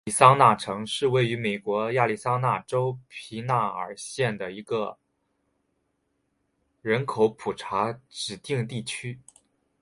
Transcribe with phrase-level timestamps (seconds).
[0.01, 4.97] 亚利桑那城是位于美国亚利桑那州皮纳尔县的一个
[6.81, 9.19] 人口普查指定地区。